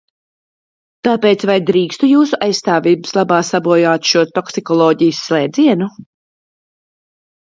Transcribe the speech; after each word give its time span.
Tāpēc 1.07 1.43
vai 1.49 1.57
drīkstu 1.65 2.07
jūsu 2.11 2.39
aizstāvības 2.45 3.13
labā 3.17 3.41
sabojāt 3.49 4.07
šo 4.13 4.23
toksikoloģijas 4.39 5.21
slēdzienu? 5.27 5.91